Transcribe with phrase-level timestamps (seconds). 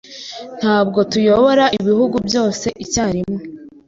[0.59, 3.41] Ntabwo tuyobora ibihugu byose icyarimwe